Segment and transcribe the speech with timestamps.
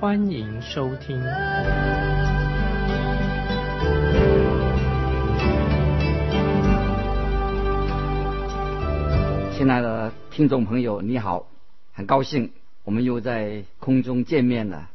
[0.00, 1.20] 欢迎收听。
[9.56, 11.48] 亲爱的听众朋友，你好。
[11.92, 12.52] 很高兴
[12.84, 14.88] 我们又在空中见面了。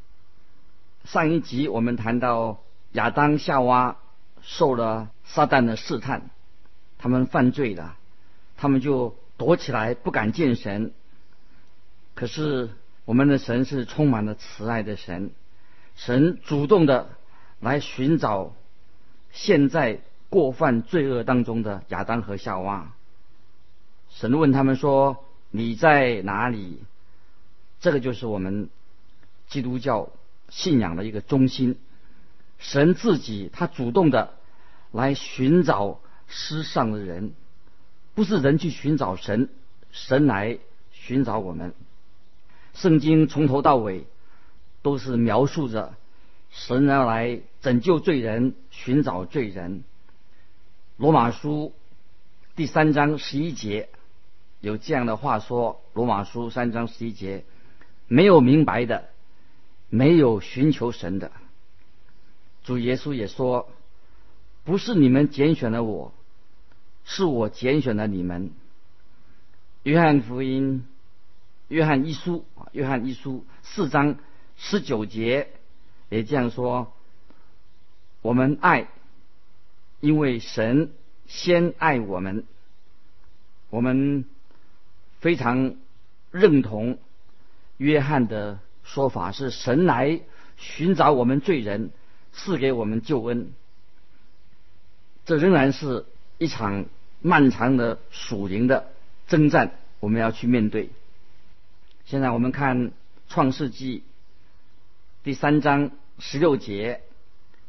[1.04, 2.62] 上一集我们谈到
[2.94, 3.98] 亚当夏娃
[4.42, 6.30] 受了撒旦的试探，
[6.98, 7.98] 他们犯罪了，
[8.56, 10.94] 他们就躲起来不敢见神。
[12.16, 12.70] 可是
[13.06, 15.32] 我们的神是充满了慈爱的神，
[15.96, 17.10] 神主动的
[17.60, 18.54] 来寻找
[19.32, 22.94] 现在过犯罪恶当中的亚当和夏娃。
[24.10, 26.82] 神问他们说：“你在哪里？”
[27.82, 28.70] 这个就是我们
[29.48, 30.10] 基督教
[30.50, 31.78] 信仰的一个中心。
[32.58, 34.36] 神自己他主动的
[34.92, 37.34] 来寻找失丧的人，
[38.16, 39.50] 不是人去寻找神，
[39.92, 40.60] 神来
[40.92, 41.74] 寻找我们。
[42.74, 44.06] 圣经从头到尾
[44.82, 45.96] 都是描述着
[46.52, 49.84] 神要来拯救罪人、寻找罪人。
[50.98, 51.74] 罗马书
[52.56, 53.90] 第三章十一节
[54.62, 57.44] 有这样的话说：罗马书三章十一节。
[58.10, 59.10] 没有明白的，
[59.90, 61.32] 没有寻求神的。
[62.64, 63.70] 主耶稣也说
[64.66, 66.14] ：“不是你们拣选了我，
[67.06, 68.52] 是我拣选了你们。”
[69.84, 70.86] 约翰福音，
[71.68, 74.18] 约翰一书啊，约翰一书四章
[74.58, 75.50] 十九节
[76.10, 76.94] 也这样说
[78.22, 78.88] ：“我们爱，
[80.00, 80.92] 因为神
[81.28, 82.46] 先爱我们。”
[83.70, 84.26] 我们
[85.20, 85.76] 非常
[86.30, 87.00] 认同。
[87.78, 90.22] 约翰的说法是：神来
[90.58, 91.90] 寻找我们罪人，
[92.34, 93.52] 赐给我们救恩。
[95.26, 96.06] 这仍然是
[96.38, 96.86] 一场
[97.20, 98.92] 漫长的属灵的
[99.28, 100.92] 征战，我们要去面对。
[102.06, 102.92] 现在我们看
[103.28, 104.04] 创世纪
[105.24, 107.02] 第三章十六节，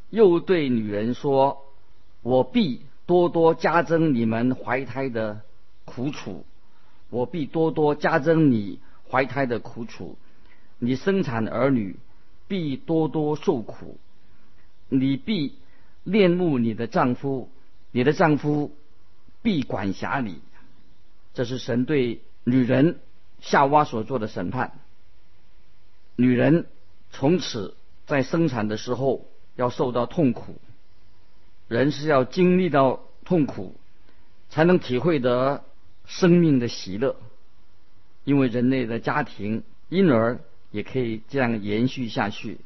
[0.09, 1.65] 又对女人说
[2.21, 5.41] ：“我必多多加增你们怀胎的
[5.85, 6.45] 苦楚，
[7.09, 10.17] 我必多多加增你。”怀胎的苦楚，
[10.79, 11.95] 你生产儿女
[12.47, 13.99] 必多多受苦，
[14.89, 15.53] 你必
[16.03, 17.49] 恋慕你的丈夫，
[17.91, 18.75] 你的丈夫
[19.43, 20.39] 必管辖你。
[21.35, 22.99] 这是神对女人
[23.41, 24.79] 夏娃所做的审判。
[26.15, 26.67] 女人
[27.11, 27.75] 从此
[28.05, 29.25] 在生产的时候
[29.55, 30.55] 要受到痛苦，
[31.67, 33.75] 人是要经历到痛苦，
[34.49, 35.63] 才能体会得
[36.05, 37.15] 生命的喜乐。
[38.23, 40.39] 因为人类的家庭，婴儿
[40.71, 42.59] 也可以这样延续下去。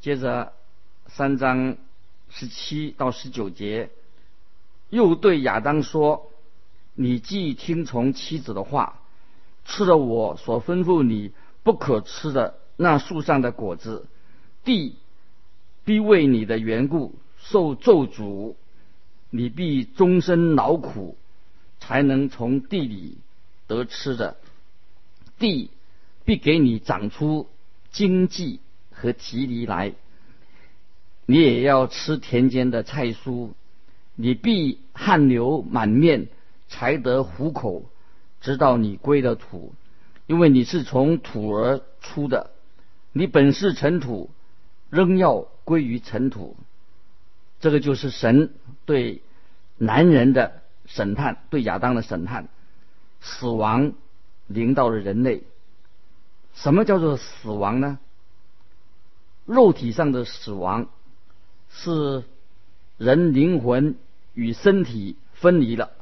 [0.00, 0.52] 接着
[1.06, 1.76] 三章
[2.28, 3.90] 十七到十九节，
[4.90, 6.30] 又对亚当说
[6.94, 9.01] ：“你既听从妻子的话，
[9.64, 14.06] 吃了我所吩咐你不可吃的那树上的果子，
[14.64, 14.96] 地
[15.84, 18.54] 必为你的缘故受咒诅，
[19.30, 21.16] 你必终身劳苦，
[21.80, 23.18] 才能从地里。”
[23.68, 24.36] 得吃的
[25.38, 25.70] 地
[26.26, 27.48] 必给你长出
[27.90, 29.94] 经济和吉利来，
[31.24, 33.52] 你也要吃田间的菜蔬，
[34.14, 36.28] 你必汗流满面
[36.68, 37.84] 才得糊口，
[38.42, 39.72] 直到你归了土，
[40.26, 42.50] 因为你是从土而出的，
[43.12, 44.28] 你本是尘土，
[44.90, 46.56] 仍要归于尘土。
[47.60, 48.52] 这个就是神
[48.84, 49.22] 对
[49.78, 52.48] 男人的审判，对亚当的审判。
[53.20, 53.92] 死亡
[54.48, 55.44] 临到了人类。
[56.54, 57.98] 什么叫做死亡呢？
[59.46, 60.88] 肉体上的死亡
[61.70, 62.24] 是
[62.98, 63.96] 人灵魂
[64.34, 65.92] 与身体分离了。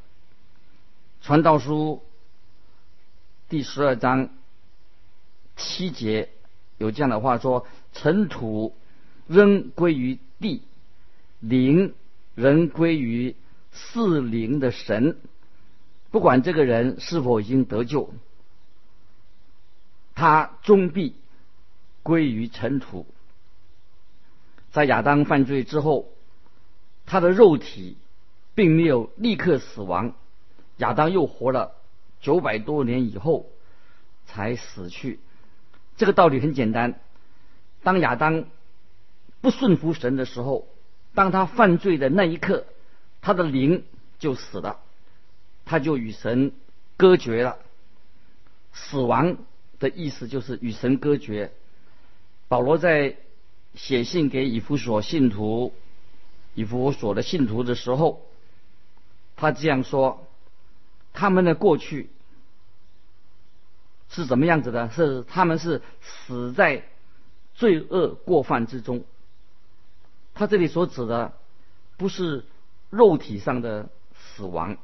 [1.23, 2.03] 传道书
[3.51, 4.29] 第十二章
[5.57, 6.29] 七节
[6.79, 8.77] 有这样的话说：“尘土
[9.27, 10.63] 仍归于地，
[11.41, 11.93] 灵
[12.37, 13.35] 仍归于
[13.73, 15.19] 四灵的神。”
[16.13, 18.15] 不管这个人是否已经得救，
[20.15, 21.17] 他终必
[22.05, 23.05] 归于尘土。
[24.71, 26.09] 在亚当犯罪之后，
[27.05, 27.97] 他的肉体
[28.55, 30.15] 并没有立刻死亡，
[30.77, 31.73] 亚当又活了
[32.21, 33.47] 九百多年以后
[34.27, 35.21] 才死去。
[35.97, 37.01] 这个道理很简单：
[37.83, 38.45] 当亚当
[39.41, 40.67] 不顺服神的时候，
[41.15, 42.65] 当他犯罪的那一刻，
[43.21, 43.85] 他的灵
[44.19, 44.81] 就死了，
[45.65, 46.53] 他就与神
[46.97, 47.59] 隔绝了。
[48.73, 49.37] 死亡
[49.79, 51.53] 的意思就是与神隔绝。
[52.49, 53.17] 保罗在
[53.75, 55.73] 写信给以弗所信徒、
[56.55, 58.23] 以弗所的信徒的时候，
[59.37, 60.27] 他这样说：
[61.13, 62.11] 他们的过去
[64.09, 64.91] 是怎么样子的？
[64.91, 66.85] 是他们是死在
[67.55, 69.05] 罪恶过犯之中。
[70.35, 71.35] 他这里所指的
[71.97, 72.45] 不是
[72.89, 74.79] 肉体上的死亡，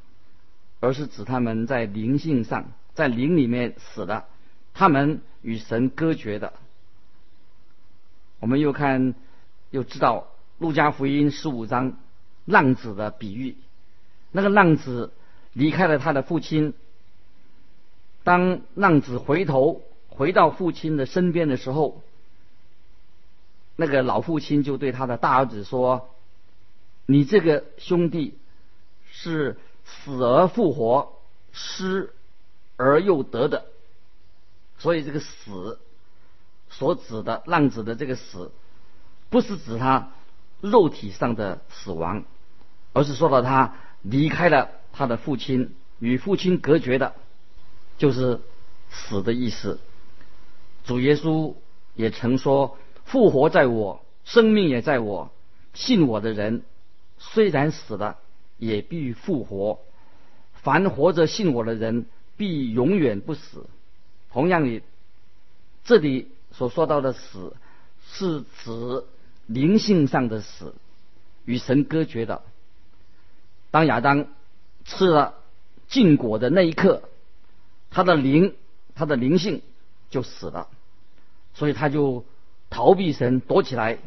[0.81, 4.26] 而是指他们在灵性上，在灵里面死了，
[4.75, 6.52] 他们与神隔绝的。
[8.38, 9.14] 我们又看，
[9.70, 11.96] 又知道路加福音十五章
[12.44, 13.56] 浪子的比喻，
[14.31, 15.12] 那个浪子
[15.56, 16.75] 离开了他的父亲，
[18.25, 22.03] 当浪子回头回到父亲的身边的时候。
[23.75, 26.11] 那个老父亲就对他的大儿子说
[27.06, 28.38] ：“你这个兄弟
[29.11, 31.12] 是死而复活、
[31.53, 32.12] 失
[32.76, 33.64] 而又得的，
[34.79, 35.79] 所以这个死
[36.69, 38.50] 所指的浪子的这个死，
[39.31, 40.11] 不是指他
[40.61, 42.25] 肉体上的死亡，
[42.93, 47.14] 而是说到他离开了他的父亲，与父亲隔绝的，
[47.98, 48.40] 就是
[48.90, 49.78] 死的意思。
[50.84, 51.54] 主耶稣
[51.94, 55.31] 也曾说。”复活在我，生命也在我。
[55.75, 56.64] 信我的人，
[57.19, 58.19] 虽然死了，
[58.58, 59.78] 也必复活。
[60.54, 62.06] 凡活着信我的人，
[62.37, 63.66] 必永远不死。
[64.32, 64.82] 同样的，
[65.84, 67.54] 这里所说到的死，
[68.10, 69.04] 是指
[69.46, 70.75] 灵性上的死，
[71.44, 72.43] 与神隔绝的。
[73.70, 74.26] 当亚当
[74.87, 75.35] 吃了
[75.88, 77.03] 禁果的那一刻，
[77.91, 78.55] 他的灵，
[78.94, 79.61] 他的灵性
[80.09, 80.69] 就死了，
[81.53, 82.25] 所以他就。
[82.69, 84.00] 逃避神，躲起来，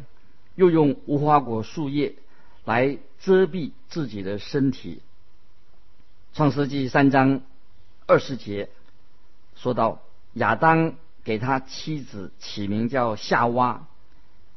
[0.54, 2.14] 又用无花果树叶
[2.66, 5.00] 来遮蔽自己的身体。
[6.34, 7.40] 创世纪三章
[8.06, 8.68] 二十节
[9.56, 10.02] 说到，
[10.34, 10.94] 亚当
[11.24, 13.86] 给他妻子起名叫夏娃，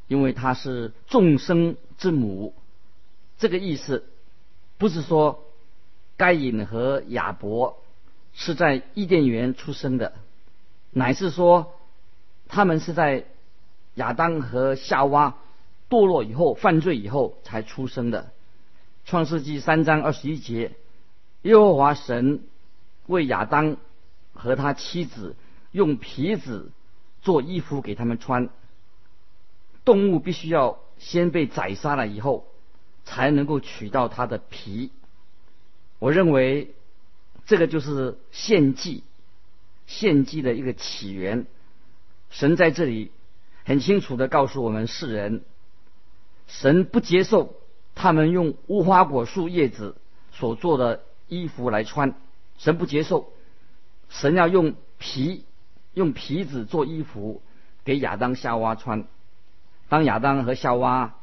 [0.10, 2.54] 因为她是众生之母。
[3.38, 4.06] 这个意思
[4.78, 5.46] 不是说
[6.24, 7.78] 该隐和亚伯
[8.34, 10.14] 是在伊甸园出生的，
[10.92, 11.74] 乃是说
[12.48, 13.25] 他们是在。
[13.96, 15.36] 亚当和夏娃
[15.88, 18.31] 堕落以后，犯罪以后才出生的。
[19.06, 20.72] 创世纪三章二十一节，
[21.44, 22.42] 耶和华神
[23.06, 23.78] 为亚当
[24.34, 25.36] 和他妻子
[25.72, 26.72] 用皮子
[27.22, 28.50] 做衣服给他们穿。
[29.86, 32.48] 动物必须要先被宰杀了以后，
[33.06, 34.90] 才能够取到它的皮。
[36.04, 36.76] 我认为
[37.46, 39.04] 这个就是献祭，
[39.88, 41.46] 献祭的一个起源。
[42.30, 43.12] 神在这里。
[43.66, 45.44] 很清楚的告诉我们世人，
[46.48, 47.56] 神不接受
[47.96, 49.96] 他们用无花果树叶子
[50.34, 52.14] 所做的衣服来穿，
[52.58, 53.32] 神不接受，
[54.10, 55.46] 神要用皮，
[55.94, 57.42] 用皮子做衣服
[57.86, 59.06] 给亚当夏娃穿。
[59.88, 61.16] 当亚当和夏娃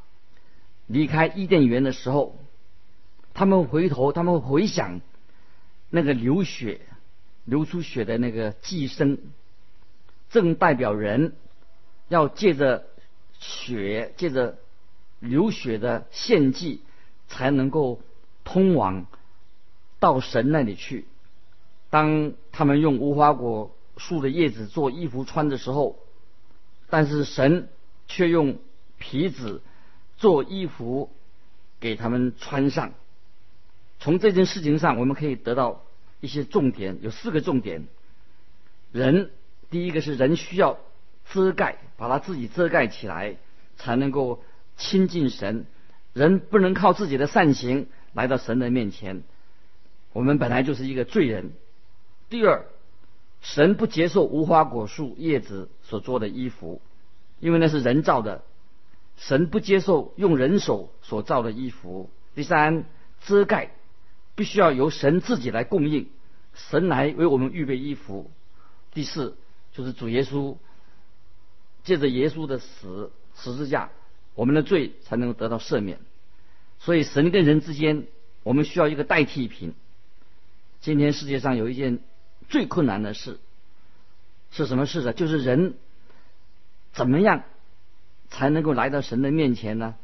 [0.86, 2.38] 离开伊甸园的时候，
[3.40, 5.00] 他们回头，他们回想
[5.88, 6.82] 那个流血、
[7.46, 9.16] 流出血的那个寄生，
[10.28, 11.32] 正代表人。
[12.08, 12.84] 要借着
[13.38, 14.58] 血，借着
[15.20, 16.82] 流血的献祭，
[17.28, 18.02] 才能够
[18.44, 19.06] 通往
[20.00, 21.06] 到神那里去。
[21.88, 25.98] 当他们用无花果树的叶子做衣服穿的时候，
[26.90, 27.70] 但是神
[28.06, 28.58] 却用
[28.98, 29.62] 皮子
[30.18, 31.10] 做衣服
[31.80, 32.92] 给他们穿上。
[34.00, 35.84] 从这件事情上，我们可以得到
[36.20, 37.86] 一些重点，有四个重点。
[38.90, 39.30] 人，
[39.70, 40.78] 第一个是人需要。
[41.32, 43.36] 遮盖，把他自己遮盖起来，
[43.76, 44.42] 才能够
[44.76, 45.64] 亲近神。
[46.12, 49.22] 人不能靠自己的善行来到神的面前。
[50.12, 51.52] 我们本来就是一个罪人。
[52.28, 52.64] 第二，
[53.42, 56.82] 神不接受无花果树叶子所做的衣服，
[57.38, 58.42] 因为那是人造的。
[59.16, 62.10] 神不接受用人手所造的衣服。
[62.34, 62.86] 第三，
[63.20, 63.70] 遮盖
[64.34, 66.08] 必须要由神自己来供应，
[66.54, 68.30] 神来为我们预备衣服。
[68.92, 69.36] 第四，
[69.72, 70.56] 就是主耶稣。
[71.82, 73.90] 借着耶稣的死十字架，
[74.34, 75.98] 我们的罪才能够得到赦免。
[76.78, 78.06] 所以神跟人之间，
[78.42, 79.72] 我们需要一个代替品。
[80.80, 82.00] 今天世界上有一件
[82.50, 83.38] 最困难的事，
[84.50, 85.14] 是什么事呢？
[85.14, 85.74] 就是人
[86.92, 87.44] 怎么样
[88.28, 89.94] 才能够来到神的面前呢？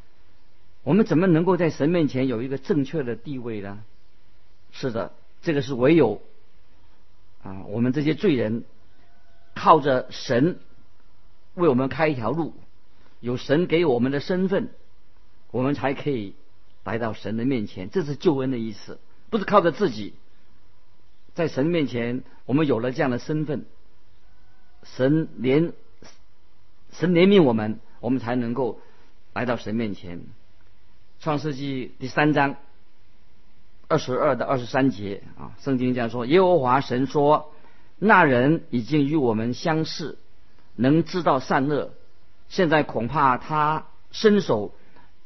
[0.83, 3.83] 我们怎么能够在神面前有一个正确的地位呢？
[4.71, 6.21] 是的，这个是唯有
[7.43, 8.63] 啊，我们这些罪人
[9.55, 10.59] 靠着神。
[11.55, 12.53] 为我们开一条路，
[13.19, 14.69] 有神给我们的身份，
[15.49, 16.35] 我们才可以
[16.83, 17.89] 来到神的面前。
[17.89, 18.99] 这是救恩的意思，
[19.31, 20.13] 不是靠着自己，
[21.33, 23.65] 在神面前，我们有了这样的身份，
[24.83, 25.73] 神怜
[26.91, 28.79] 神怜悯我们，我们才能够
[29.33, 30.21] 来到神面前。
[31.19, 32.57] 创世纪第三章
[33.87, 37.53] 二十二到二十三节啊，圣经这样说：耶和华神说，
[37.97, 40.17] 那人已经与我们相似，
[40.75, 41.91] 能知道善恶。
[42.49, 44.73] 现在恐怕他伸手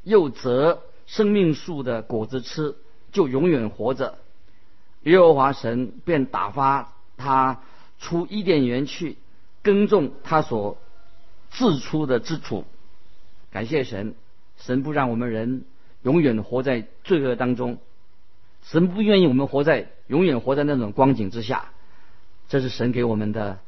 [0.03, 2.75] 又择生命树的果子吃，
[3.11, 4.17] 就永远活着。
[5.03, 7.61] 耶和华神便打发他
[7.99, 9.17] 出伊甸园去
[9.63, 10.77] 耕种他所
[11.49, 12.65] 自出的之处。
[13.51, 14.13] 感谢神，
[14.57, 15.65] 神不让我们人
[16.03, 17.79] 永远活在罪恶当中，
[18.63, 21.71] 神不愿意我们活在永远活在那种光景之下。
[22.47, 23.59] 这是神给我们的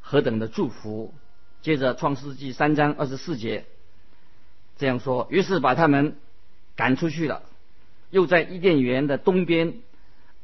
[0.00, 1.12] 何等的祝福！
[1.62, 3.64] 接着，《创世纪》三章二十四节
[4.78, 6.16] 这样说：“于是把他们
[6.76, 7.42] 赶出去了，
[8.10, 9.74] 又在伊甸园的东边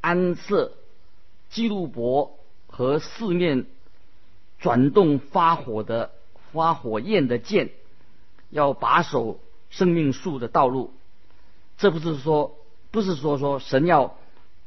[0.01, 0.73] 安设
[1.51, 3.67] 基路伯和四面
[4.59, 6.13] 转动发火的
[6.53, 7.71] 发火焰的剑，
[8.51, 10.95] 要把守生命树的道路。
[11.77, 12.57] 这不是说，
[12.91, 14.17] 不是说说神要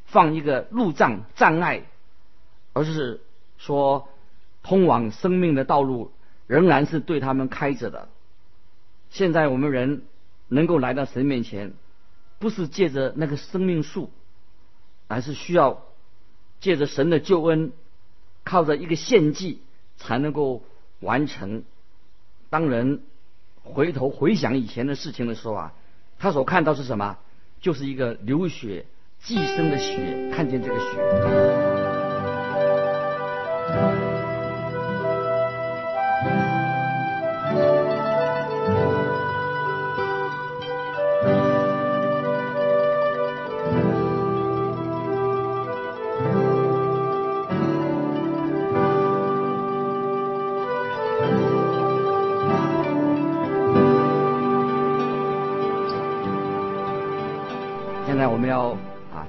[0.05, 1.83] 放一个路障障碍，
[2.73, 3.21] 而是
[3.57, 4.09] 说
[4.61, 6.11] 通往生命的道路。”
[6.45, 8.09] 仍然是对他们开着的。
[9.09, 10.03] 现在我们人
[10.49, 11.73] 能够来到神面前，
[12.37, 14.11] 不是借着那个生命树，
[15.07, 15.81] 而是需要
[16.59, 17.71] 借着神的救恩，
[18.43, 19.61] 靠着一个献祭
[19.95, 20.63] 才能够
[20.99, 21.63] 完成。
[22.49, 23.03] 当人
[23.63, 25.73] 回头回想以前的事情的时候啊，
[26.19, 27.17] 他所看到是什么？
[27.63, 28.85] 就是一个流血
[29.23, 30.83] 寄生的血，看见这个血。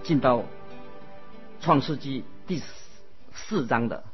[0.04, 0.44] 进到
[1.62, 2.60] 创世纪第
[3.32, 4.04] 四章的，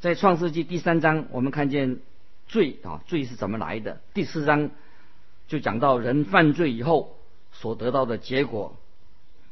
[0.00, 2.00] 在创世纪第三章，我们看见
[2.48, 4.00] 罪啊，罪是怎么来的？
[4.14, 4.70] 第四章
[5.46, 7.18] 就讲到人犯罪以后
[7.52, 8.78] 所得到的结果，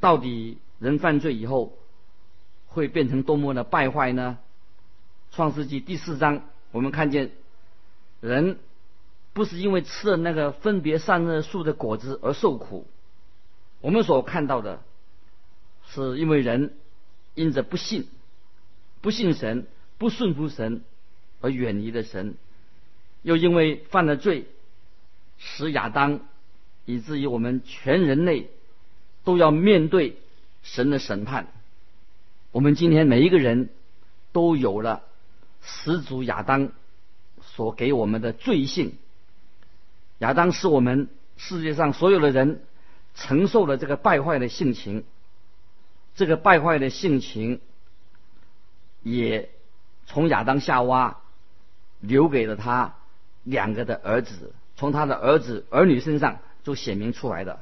[0.01, 1.75] 到底人犯罪以后
[2.69, 4.39] 会变成多么的败坏呢？
[5.33, 7.31] 创世纪第四章，我们看见
[8.23, 8.59] 人
[9.35, 12.87] 不是因为吃了那个分别善恶树的果子而受苦，
[13.83, 14.81] 我们所看到的。
[15.91, 16.75] 是因为人
[17.35, 18.07] 因着不信、
[19.01, 19.67] 不信神、
[19.97, 20.83] 不顺服神
[21.41, 22.35] 而远离了神，
[23.23, 24.47] 又因为犯了罪，
[25.39, 26.21] 使亚当
[26.85, 28.51] 以至于我们全人类
[29.25, 30.17] 都要面对
[30.63, 31.49] 神的审判。
[32.51, 33.69] 我们今天每一个人
[34.33, 35.03] 都有了
[35.63, 36.73] 始祖亚当
[37.41, 38.95] 所给我们的罪性。
[40.19, 42.63] 亚当是我们世界上所有的人
[43.15, 45.05] 承受了这个败坏的性情。
[46.19, 47.61] 这个败坏的性情，
[49.05, 49.51] 也
[50.05, 51.21] 从亚当夏娃
[52.01, 52.97] 留给了他
[53.45, 57.61] 两个的儿子，从他的儿子儿女身上就显明出来的。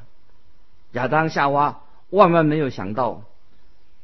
[0.93, 3.25] 亚当夏娃万万没有想到，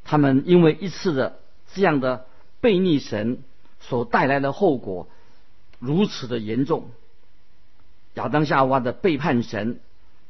[0.05, 1.41] 他们因为一次的
[1.73, 2.27] 这样的
[2.61, 3.43] 背逆神
[3.81, 5.09] 所带来的后果
[5.79, 6.91] 如此的严重。
[8.13, 9.81] 亚当夏娃的背叛神，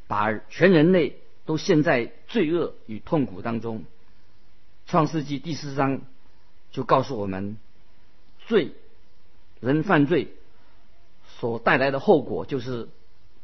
[0.07, 3.85] 把全人类都陷在罪恶与痛苦当中。
[4.87, 6.01] 创世纪第四章
[6.71, 7.57] 就告诉我们，
[8.47, 8.73] 罪
[9.61, 10.35] 人犯罪
[11.39, 12.89] 所带来的后果就是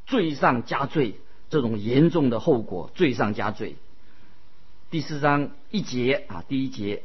[0.06, 1.14] 罪上加罪，
[1.48, 3.76] 这种严重的后果，罪上加罪。
[4.90, 7.02] 第四章一节啊，第一节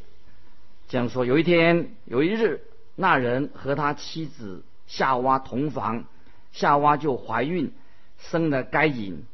[0.87, 2.61] 这样说：有一天，有一日，
[2.95, 6.05] 那人和他妻子夏娃同房，
[6.51, 7.73] 夏娃就怀孕，
[8.17, 9.25] 生了该隐，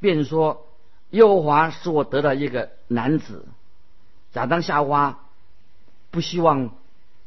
[0.00, 0.66] 便说：
[1.10, 3.46] 耶和华使我得到一个男子。
[4.34, 5.18] 亚当夏娃
[6.10, 6.74] 不希望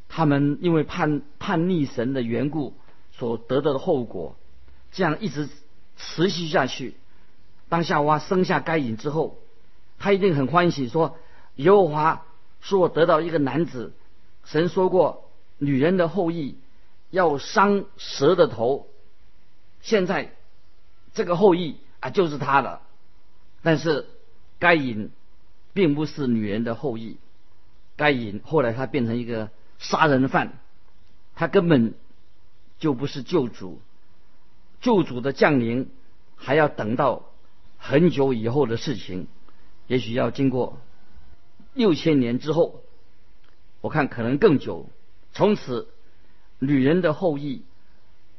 [0.07, 2.75] 他们因为叛叛逆神的缘故
[3.11, 4.35] 所得到的后果，
[4.91, 5.49] 这样一直
[5.97, 6.95] 持续下去。
[7.67, 9.37] 当夏娃生下该隐之后，
[9.99, 11.17] 他一定很欢喜，说
[11.55, 12.25] ：“耶和华
[12.61, 13.93] 说我得到一个男子。
[14.45, 16.57] 神说过，女人的后裔
[17.09, 18.87] 要伤蛇的头。
[19.81, 20.33] 现在
[21.13, 22.81] 这个后裔啊，就是他了。
[23.61, 24.07] 但是
[24.59, 25.11] 该隐。”
[25.73, 27.17] 并不是女人的后裔，
[27.95, 29.49] 该隐后来他变成一个
[29.79, 30.53] 杀人犯，
[31.35, 31.93] 他根本
[32.79, 33.81] 就不是救主。
[34.81, 35.89] 救主的降临
[36.35, 37.29] 还要等到
[37.77, 39.27] 很久以后的事情，
[39.87, 40.79] 也许要经过
[41.73, 42.83] 六千年之后，
[43.81, 44.89] 我看可能更久。
[45.31, 45.87] 从此，
[46.59, 47.63] 女人的后裔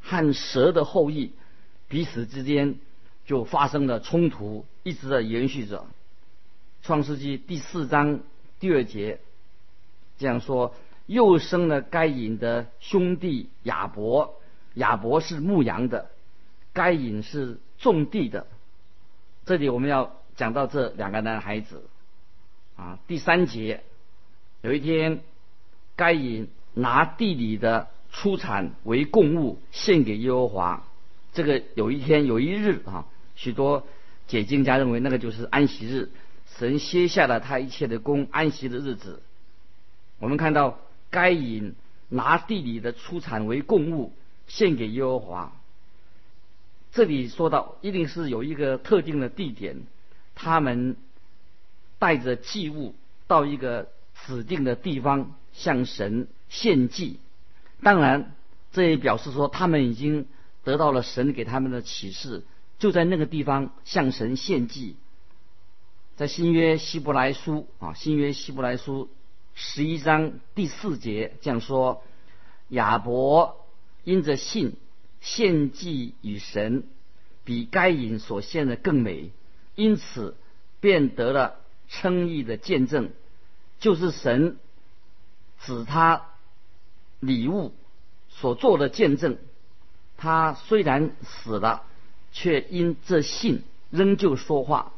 [0.01, 1.33] 和蛇的后裔
[1.89, 2.79] 彼此之间
[3.27, 5.87] 就发生了冲突，一直在延续着。
[6.85, 8.21] 创世纪第四章
[8.61, 9.19] 第二节
[10.19, 10.75] 这样说：
[11.07, 14.39] 又生了该隐的兄弟亚伯，
[14.75, 16.11] 亚伯是牧羊的，
[16.75, 18.47] 该隐是种地的。
[19.47, 21.85] 这里我们要讲到这两个男孩子
[22.77, 22.99] 啊。
[23.07, 23.83] 第三节，
[24.61, 25.21] 有一天，
[25.97, 30.85] 该隐拿地里的出产为供物献给耶和华。
[31.33, 33.87] 这个有一天有一日啊，许多
[34.27, 36.11] 解经家认为那个就是安息日。
[36.59, 39.23] 神歇下了他一切的工，安息的日子。
[40.19, 40.79] 我们看到
[41.11, 41.75] 该隐
[42.09, 44.13] 拿地里的出产为供物
[44.47, 45.53] 献给耶和华。
[46.93, 49.83] 这里说到一定是有一个特定的地点，
[50.37, 50.97] 他们
[51.99, 52.95] 带着祭物
[53.27, 53.89] 到一个
[54.27, 57.19] 指定的地方向神献祭。
[57.83, 58.33] 当然，
[58.73, 60.27] 这也表示说他们已经
[60.63, 62.45] 得到了神给他们的启示，
[62.79, 64.97] 就在那个地方向神献祭。
[66.17, 69.09] 在新约希伯来书啊，新约希伯来书
[69.55, 72.05] 十一章第四节这样说：
[72.69, 73.67] 亚伯
[74.05, 74.77] 因着信
[75.21, 76.85] 献祭与神，
[77.43, 79.33] 比该隐所献的更美，
[79.75, 80.37] 因此
[80.79, 81.57] 便得了
[81.89, 83.11] 称义的见证，
[83.81, 84.59] 就是神
[85.63, 86.27] 指他
[87.19, 87.75] 礼物
[88.29, 89.37] 所做的见证。
[90.17, 91.83] 他虽然死了，
[92.31, 94.93] 却因这信仍旧说话。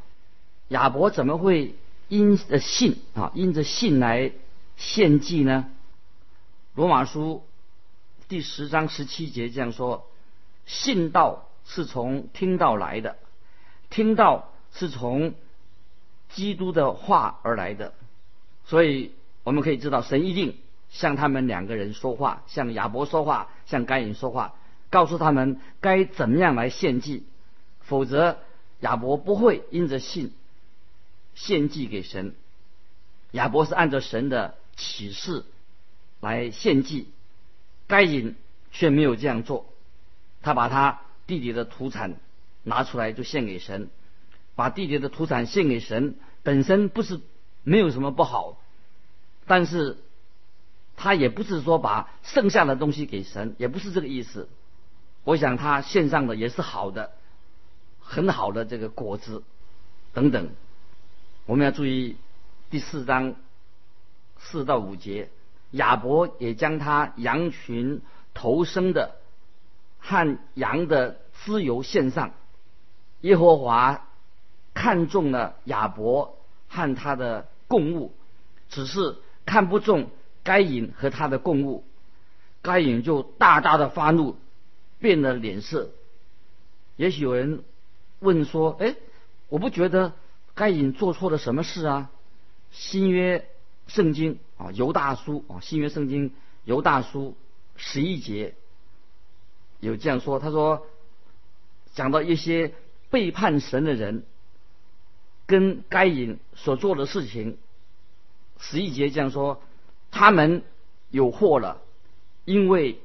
[0.68, 1.74] 亚伯怎么会
[2.08, 4.32] 因着信啊，因着信来
[4.76, 5.66] 献祭呢？
[6.74, 7.44] 罗马书
[8.28, 10.08] 第十章十七节这样说：
[10.66, 13.16] 信道是从听道来的，
[13.90, 15.34] 听道是从
[16.28, 17.94] 基督的话而来的。
[18.64, 19.12] 所以
[19.44, 20.58] 我们可以知道，神一定
[20.90, 24.54] 向他们两个人说话，向亚伯说话，向该隐说话，
[24.90, 27.24] 告诉他们该怎么样来献祭，
[27.80, 28.38] 否则
[28.80, 30.32] 亚伯不会因着信。
[31.36, 32.34] 献祭给神，
[33.30, 35.44] 亚伯是按照神的启示
[36.20, 37.08] 来献祭，
[37.86, 38.34] 该隐
[38.72, 39.72] 却没有这样做，
[40.42, 42.16] 他把他弟弟的土产
[42.64, 43.90] 拿出来就献给神，
[44.54, 47.20] 把弟弟的土产献给神本身不是
[47.62, 48.58] 没有什么不好，
[49.46, 49.98] 但是
[50.96, 54.48] 他也不是说把剩下的东西给神，也不是这个意思。
[55.24, 57.12] 我想他献上的也是好的，
[58.00, 59.42] 很好的这个果子
[60.14, 60.50] 等等。
[61.46, 62.16] 我们要注意
[62.70, 63.36] 第四章
[64.36, 65.28] 四到五节，
[65.70, 68.02] 亚伯也将他羊群
[68.34, 69.14] 头生的
[70.00, 72.32] 和羊的自由献上。
[73.20, 74.08] 耶和华
[74.74, 78.12] 看中了亚伯和他的供物，
[78.68, 80.08] 只是看不中
[80.42, 81.84] 该隐和他的供物，
[82.60, 84.36] 该隐就大大的发怒，
[84.98, 85.90] 变了脸色。
[86.96, 87.62] 也许有人
[88.18, 88.96] 问说：“哎，
[89.48, 90.12] 我不觉得。”
[90.56, 92.10] 该隐做错了什么事啊？
[92.72, 93.48] 新约
[93.86, 96.32] 圣经啊，犹大书啊，新约圣经
[96.64, 97.36] 犹大书
[97.76, 98.54] 十一节
[99.78, 100.84] 有这样说，他说
[101.92, 102.74] 讲到一些
[103.10, 104.24] 背叛神的人
[105.46, 107.58] 跟该隐所做的事情，
[108.58, 109.62] 十一节这样说，
[110.10, 110.64] 他们
[111.10, 111.82] 有祸了，
[112.44, 112.98] 因为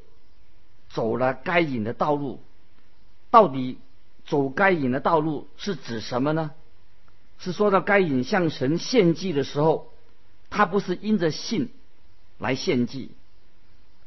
[0.90, 2.42] 走了该隐的道路。
[3.30, 3.78] 到底
[4.26, 6.52] 走该隐的道路是指什么呢？
[7.44, 9.92] 是说到该隐向神献祭的时候，
[10.52, 11.72] 他不是因着信
[12.38, 13.10] 来献祭，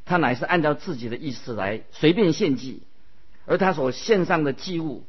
[0.05, 2.81] 他乃是按照自己的意思来随便献祭，
[3.45, 5.03] 而他所献上的祭物，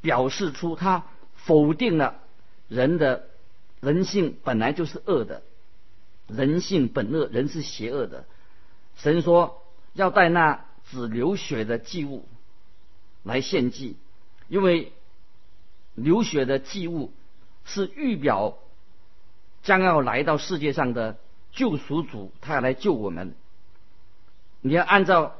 [0.00, 2.22] 表示出他否定了
[2.68, 3.28] 人的
[3.80, 5.42] 人性本来就是恶的，
[6.26, 8.24] 人性本恶，人是邪恶的。
[8.96, 9.62] 神说
[9.92, 12.26] 要带那只流血的祭物
[13.22, 13.98] 来献祭，
[14.48, 14.90] 因为。
[15.94, 17.12] 流血的祭物
[17.64, 18.58] 是预表
[19.62, 21.18] 将要来到世界上的
[21.52, 23.34] 救赎主，他要来救我们。
[24.60, 25.36] 你要按照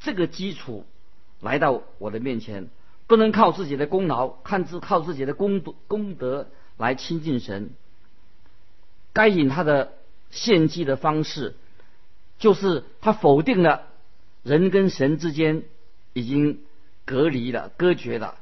[0.00, 0.86] 这个基础
[1.40, 2.68] 来到我的面前，
[3.06, 7.70] 不能靠自己的功劳，看自靠自己的功德功德来亲近神。
[9.12, 9.92] 该隐他的
[10.30, 11.54] 献祭的方式，
[12.38, 13.86] 就是他否定了
[14.42, 15.64] 人跟神之间
[16.14, 16.60] 已经
[17.04, 18.38] 隔离了、隔绝了。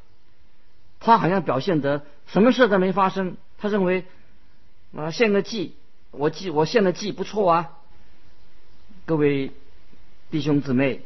[1.00, 3.36] 他好像表现得什么事都没发生。
[3.58, 4.04] 他认为
[4.94, 5.74] 啊，献个祭，
[6.12, 7.78] 我祭我献的祭不错啊。
[9.06, 9.50] 各位
[10.30, 11.02] 弟兄姊妹，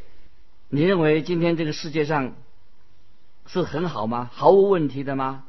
[0.68, 2.34] 你认为今天这个世界上
[3.46, 4.28] 是很好吗？
[4.32, 5.44] 毫无问题的吗？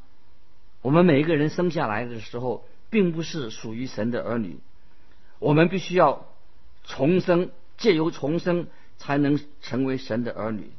[0.81, 4.60] 我们每一个人生下来的时候，并不是属于神的儿女，
[5.39, 6.27] 我们必须要
[6.84, 10.69] 重生，借由重生才能成为神的儿女。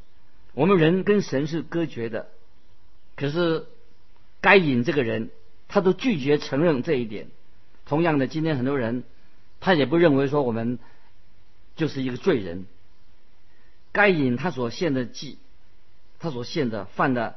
[0.54, 2.28] 我们人跟神是隔绝的，
[3.16, 3.66] 可是
[4.40, 5.30] 该隐这个人，
[5.68, 7.28] 他都拒绝承认这一点。
[7.86, 9.04] 同样的，今天很多人
[9.60, 10.78] 他也不认为说我们
[11.74, 12.66] 就是一个罪人。
[13.92, 15.38] 该隐他所献的祭，
[16.18, 17.36] 他所献的犯的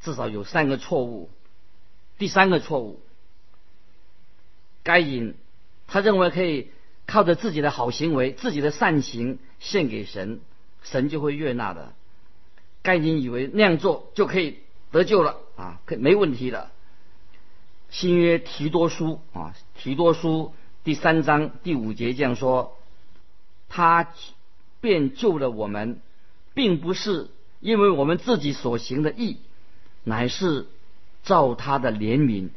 [0.00, 1.30] 至少有三个错误。
[2.18, 3.00] 第三个错误，
[4.82, 5.34] 该隐
[5.86, 6.70] 他认为可以
[7.06, 10.40] 靠着自己的好行为、自己的善行献给神，
[10.82, 11.92] 神就会悦纳的。
[12.82, 14.58] 该隐以为那样做就可以
[14.90, 16.70] 得救了啊，可没问题的。
[17.90, 20.52] 新约提多书啊，提多书
[20.84, 22.76] 第三章第五节这样说：
[23.68, 24.08] 他
[24.80, 26.00] 便救了我们，
[26.54, 27.28] 并不是
[27.60, 29.38] 因为我们自己所行的义，
[30.04, 30.66] 乃是。
[31.24, 32.48] 照他的怜悯，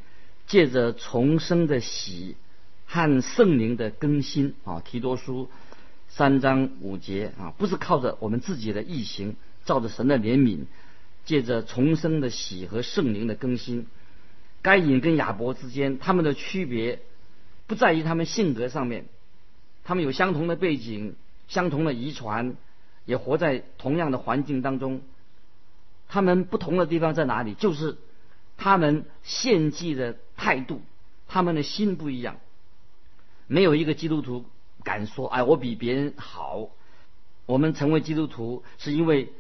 [0.48, 2.38] 借着重生的喜
[2.86, 5.50] 和圣灵的更新啊，提多书
[6.08, 10.68] 三章五节啊，不是靠着我们自己的义行，照着神的怜悯，
[11.26, 13.88] 借着重生的喜和圣灵的更新。
[14.62, 17.00] 该隐跟亚伯之间，他们的区别
[17.68, 19.06] 不在于他们性格上面，
[19.84, 21.16] 他们有相同的背景、
[21.48, 22.56] 相同的遗传，
[23.06, 25.02] 也活在同样的环境当中。
[26.08, 27.54] 他们不同的地方在哪里？
[27.54, 27.98] 就是。
[28.64, 30.82] 他们献祭的态度，
[31.28, 32.38] 他们的心不一样。
[33.48, 34.46] 没有一个基督徒
[34.84, 36.70] 敢说：“哎，我比别人好。”
[37.48, 39.34] 我们成为基督徒是因为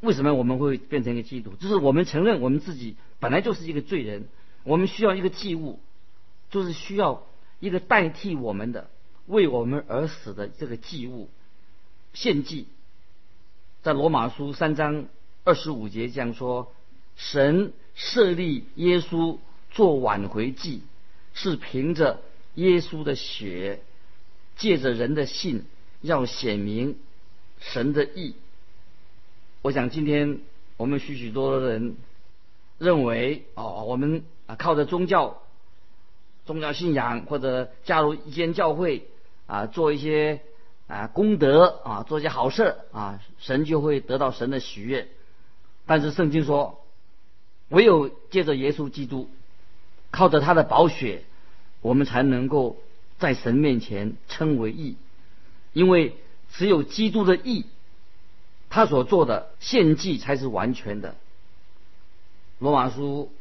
[0.00, 1.52] 为什么我们会变成一个基督？
[1.56, 4.28] 就是我们承认我们自己本来就是一个罪人，
[4.64, 5.80] 我们需要一个祭物，
[6.50, 7.26] 就是需要
[7.60, 8.90] 一个代替我们的、
[9.26, 11.28] 为我们而死的这个祭物
[12.12, 12.66] 献祭。
[13.82, 15.06] 在罗马书三章
[15.44, 16.72] 二十五节这样说
[17.16, 19.38] ：“神。”设立耶稣
[19.72, 20.82] 做挽回祭，
[21.34, 22.22] 是凭着
[22.54, 23.82] 耶稣的血，
[24.56, 25.64] 借着人的信，
[26.00, 26.96] 要显明
[27.58, 28.36] 神的意。
[29.62, 30.40] 我想今天
[30.76, 31.96] 我们许许多多人
[32.78, 35.42] 认为，哦，我们啊靠着宗教、
[36.46, 39.06] 宗教信仰或者加入一间教会
[39.46, 40.40] 啊，做一些
[40.86, 45.08] 啊功德啊，做一些好事啊，神就会得到神的喜悦。
[45.86, 46.82] 但是圣经说。
[47.70, 49.28] 唯有借着耶稣基督，
[50.10, 51.24] 靠着他的宝血，
[51.82, 52.78] 我们才能够
[53.18, 54.96] 在神面前称为义。
[55.74, 56.16] 因为
[56.50, 57.66] 只有基督的义，
[58.70, 61.14] 他所做的献祭才是完全的。
[62.58, 63.32] 罗马书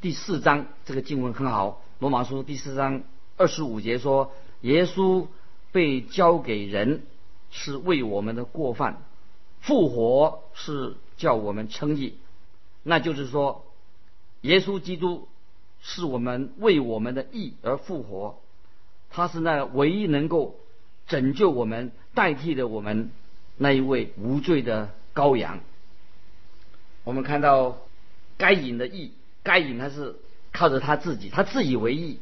[0.00, 1.82] 第四章这个经文很好。
[1.98, 3.02] 罗马书第四章
[3.36, 4.32] 二十五节说
[4.62, 5.26] ：“耶稣
[5.72, 7.02] 被交给人，
[7.50, 8.94] 是为我们的过犯；
[9.60, 12.16] 复活是叫我们称义。”
[12.82, 13.64] 那就是说，
[14.40, 15.28] 耶稣基督
[15.80, 18.40] 是我们为我们的义而复活，
[19.10, 20.56] 他是那唯一能够
[21.06, 23.12] 拯救我们、代替的我们
[23.56, 25.60] 那一位无罪的羔羊。
[27.04, 27.78] 我们看到
[28.36, 29.12] 该隐的义，
[29.42, 30.16] 该隐他是
[30.52, 32.18] 靠着他自己，他自以为义，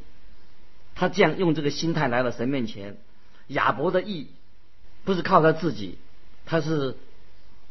[0.94, 2.96] 他这样用这个心态来到神面前。
[3.48, 4.28] 亚伯的义
[5.04, 5.98] 不是靠他自己，
[6.46, 6.96] 他是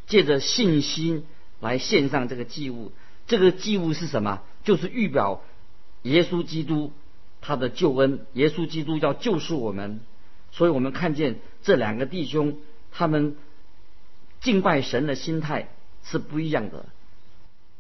[0.07, 1.25] 借着信心。
[1.61, 2.93] 来献上这个祭物，
[3.27, 4.41] 这个祭物是什么？
[4.63, 5.43] 就是预表
[6.03, 6.93] 耶稣基督
[7.41, 8.25] 他的救恩。
[8.31, 9.99] 耶稣基督要救赎我们，
[10.53, 12.59] 所以我们看见这两个弟兄
[12.93, 13.35] 他们
[14.41, 15.69] 敬拜神的心态
[16.04, 16.86] 是不一样的。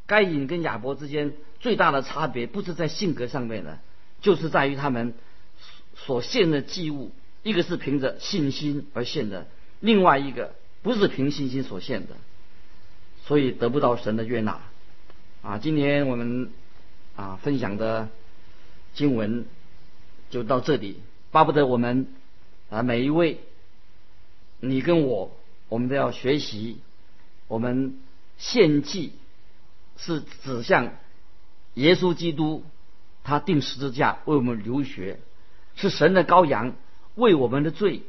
[0.05, 3.79] 该隐跟亚伯之间最大的差别不是在性格上面的，
[4.21, 5.13] 就是在于他们
[5.95, 7.11] 所献的祭物，
[7.43, 9.47] 一个是凭着信心而献的，
[9.79, 12.15] 另外一个不是凭信心所献的。
[13.25, 14.59] 所以得不到神的悦纳，
[15.43, 16.49] 啊，今天我们
[17.15, 18.09] 啊分享的
[18.95, 19.45] 经文
[20.31, 22.07] 就到这里，巴不得我们
[22.71, 23.39] 啊每一位，
[24.59, 25.37] 你跟我，
[25.69, 26.79] 我们都要学习，
[27.47, 27.97] 我们
[28.37, 29.13] 献祭
[29.95, 30.91] 是指向
[31.75, 32.63] 耶稣基督，
[33.23, 35.19] 他定十字架为我们流血，
[35.75, 36.75] 是神的羔羊
[37.15, 38.01] 为我们的罪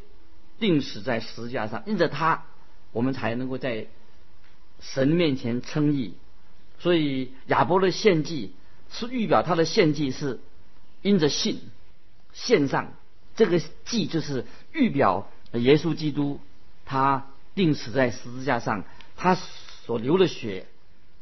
[0.58, 2.44] 定死在十字架上，因着他，
[2.90, 3.86] 我们才能够在。
[4.82, 6.14] 神面前称义，
[6.78, 8.54] 所以亚伯的献祭
[8.90, 10.40] 是预表他的献祭是
[11.02, 11.60] 因着信
[12.32, 12.94] 献上，
[13.36, 16.40] 这个祭就是预表耶稣基督
[16.86, 17.26] 他
[17.60, 18.84] 钉死在十字架上，
[19.18, 20.64] 他所流的血，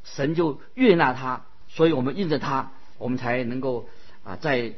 [0.05, 3.89] 神就悦纳他，所以我们因着他，我们才能够
[4.23, 4.75] 啊在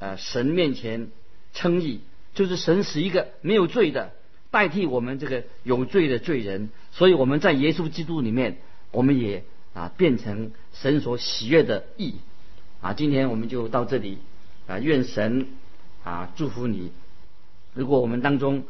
[0.00, 1.08] 呃神面前
[1.54, 2.02] 称义，
[2.34, 4.12] 就是神使一个没有罪的
[4.50, 8.58] 代替我们这个有罪的罪人，所以我们在耶稣基督里面，
[8.90, 12.16] 我们也啊变成神所喜悦的义。
[12.82, 14.18] 啊，今天我们就到这里
[14.66, 15.48] 啊，愿神
[16.04, 16.92] 啊祝福你。
[17.72, 18.64] 如果我们当中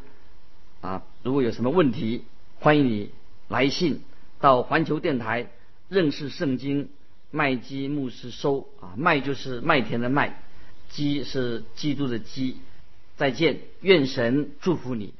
[0.81, 2.23] 啊如果有什么问题，
[2.59, 3.11] 欢迎你
[3.47, 4.01] 来信
[4.39, 5.47] 到环球电台
[5.87, 6.89] 认识圣经
[7.31, 10.41] 麦基牧师收啊，麦就是麦田的麦，
[10.89, 12.57] 基是基督的基。
[13.17, 15.13] 再见，愿神祝福你。